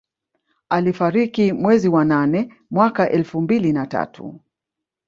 [0.69, 4.39] Alifariki mwezi wa nane mwaka elfu mbili na tatu